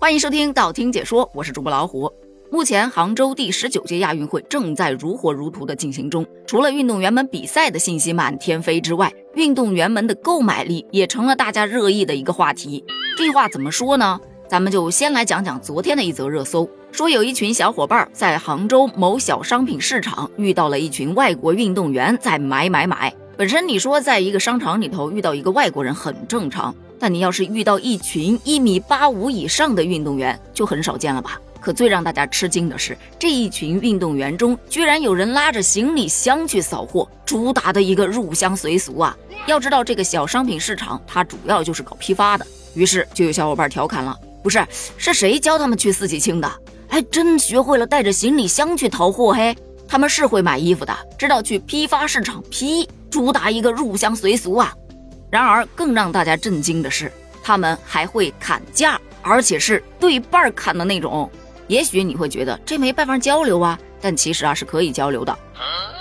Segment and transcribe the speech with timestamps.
[0.00, 2.10] 欢迎收听道听解说，我是主播老虎。
[2.52, 12.84] 目前杭州第十九届亚运会正在如火如荼的进行中，除了运动员们比赛的信息满天飞之外，运动员们的购买力也成了大家热议的一个话题。
[13.16, 14.20] 这话怎么说呢？
[14.46, 23.12] 咱们就先来讲讲昨天的一则热搜，说有一群小伙伴在杭州某小商品市场遇到了一群外国运动员在买买买。
[23.38, 26.74] 本身你说在一个商场里头遇到一个外国人很正常。
[26.98, 31.40] 但你要是遇到一群一米八五以上的运动员，就很少见了吧？
[31.60, 39.16] 可最让大家吃惊的是，这一群运动员中，居然有人拉着行李箱去扫货，主打的一个入乡随俗啊！
[39.46, 42.44] 要知道，这个小商品市场，它主要就是搞批发的。
[42.74, 44.66] 于是就有小伙伴调侃了：“不是，
[44.96, 46.52] 是谁教他们去四季青的？
[46.88, 49.56] 还真学会了带着行李箱去淘货嘿！
[49.86, 54.74] 他们是会买衣服的，知道去批发市场批，主打一个入乡随俗啊！”
[55.30, 57.12] 然而，更让大家震惊的是，
[57.42, 61.30] 他们还会砍价，而且是对半砍的那种。
[61.66, 65.38] 也许你会觉得这没办法交流啊，但其实啊是可以交流的。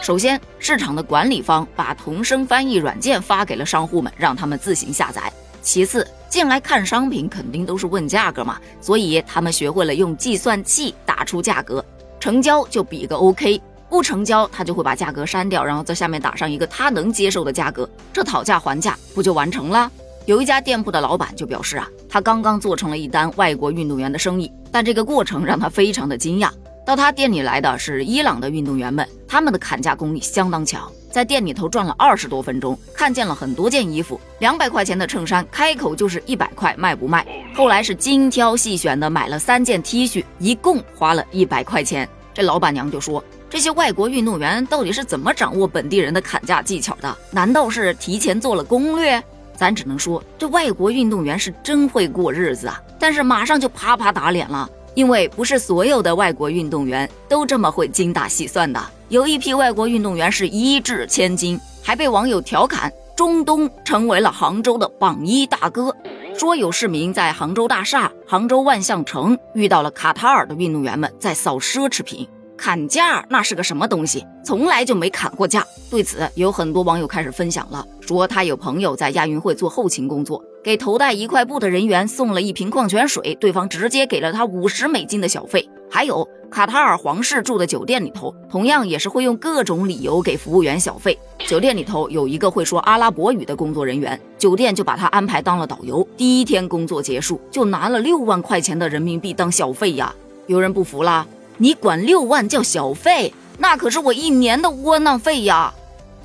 [0.00, 5.32] 首先，市场的管理方把同声翻译软件发给了商户们，让他们自行下载。
[5.60, 11.84] 其次，进来看商品肯定都是问价格嘛，所以他们学会了用计算器打出价格，
[12.20, 13.60] 成交就比个 OK。
[13.96, 19.90] 不成交，他就会把价格删掉，然后在下面打上一个他能接受的价格，这讨价还价不就完成了？
[20.26, 26.50] 有一家店铺的老板就表示啊，他刚刚做成了一单外国运动员的生意，但这个过程让他非常的惊讶。
[26.84, 37.26] 到他店里来的是伊朗的运动员们，他们的砍价功力相当强，在店里头转了二十多分钟，看见了很多件衣服，两百块钱的衬衫开口就是一百块，卖不卖？
[37.54, 42.06] 后来是精挑细选的买了三件 T 恤，一共花了一百块钱。
[42.36, 43.24] 这老板娘就说。
[43.48, 47.16] 这些外国运动员到底是怎么掌握本地人的砍价技巧的？
[47.30, 49.22] 难道是提前做了攻略？
[49.56, 52.78] 咱只能说，这外国运动员是真会过日子啊！
[52.98, 58.78] 但是马上就啪啪打脸了，因为不是所有的外国运动员都这么会精打细算的。
[59.08, 65.96] 有一批外国运动员是一掷千金，还被网友调侃中东成为了杭州的榜一大哥。
[66.36, 72.28] 说有市民在杭州大厦、杭州万象城遇到了卡塔尔的运动员们在扫奢侈品。
[72.56, 74.24] 砍价那是个什么东西？
[74.44, 75.64] 从来就没砍过价。
[75.90, 85.68] 对此，有很多网友开始分享了，说他有朋友在亚运会做后勤工作，给头戴一块布的人员送了一瓶矿泉水，对方直接给了他五十美金的小费。
[85.88, 91.16] 还有卡塔尔皇室住的酒店里头，同样也是会用各种理由给服务员小费。
[91.46, 96.06] 酒店里头有一个会说阿拉伯语的工作人员，酒店就把他安排当了导游。
[96.16, 100.12] 第一天工作结束，就拿了六万块钱的人民币当小费呀！
[100.46, 101.24] 有人不服啦。
[101.58, 105.72] 你管六万叫小费，那可是我一年的窝囊费呀！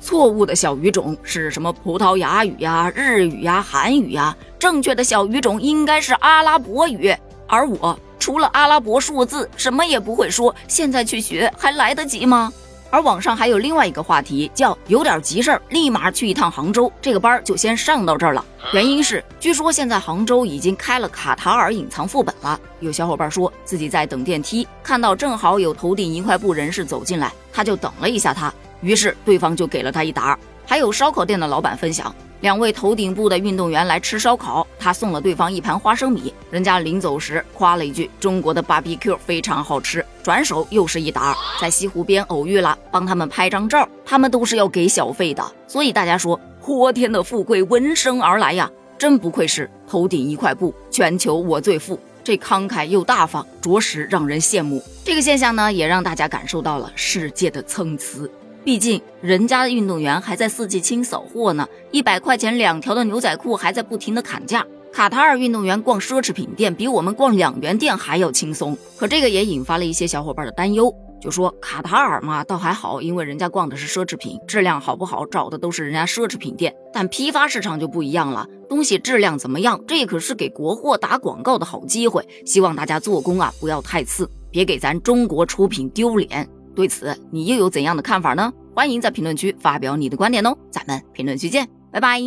[0.00, 1.72] 错误的小语种是什么？
[1.72, 4.36] 葡萄牙语呀、日语呀、韩语呀。
[4.58, 7.14] 正确的小语种应该是阿拉伯语。
[7.46, 10.54] 而我除了阿拉伯数字，什么也不会说。
[10.68, 12.52] 现在去学还来得及吗？
[12.92, 16.92] 而网上还有另外一个话题，叫有点急事儿，立马去一趟杭州。
[17.00, 18.44] 这个班就先上到这儿了。
[18.74, 22.60] 原因是，据说现在杭州已经开了卡塔尔隐藏副本了。
[22.80, 30.38] 有小伙伴说自己在等电梯，看到正好有头顶一块布人士走进来，他就等了一下他，于是对方就给了他一沓。
[30.66, 32.14] 还有烧烤店的老板分享。
[32.40, 45.52] 两位头顶部的运动员来吃烧烤，他送了对方一盘花生米，人家临走时夸了一句：“中国的 BBQ 非常好吃。”转手又是一沓，在西湖边偶遇了，帮他们拍张照，他们都是要给小费的。
[45.68, 48.68] 所以大家说，泼天的富贵闻声而来呀，
[48.98, 54.82] 真不愧是头顶一块布，全球我最富，这慷慨又大方，着实让人羡慕。
[55.04, 58.28] 这个现象呢，也让大家感受到了世界的参差。
[58.64, 64.64] 毕竟人家的运动员还在四季青扫货呢，一百块钱两条的牛仔裤还在不停的砍价。
[64.92, 86.46] 卡塔尔运动员逛奢侈品店比我们逛两元店还要轻松，可这个也引发了一些小伙伴的担忧，就说卡塔尔嘛倒还好，因为人家逛的是奢侈品，质量好不好找的都是人家奢侈品店，但批发市场就不一样了，东西质量怎么样，这可是给国货打广告的好机会，希望大家做工啊不要太次，别给咱中国出品丢脸。
[86.74, 88.52] 对此，你又有怎样的看法呢？
[88.74, 92.18] 欢迎在评论区发表你的观点哦，咱们评论区见，拜拜。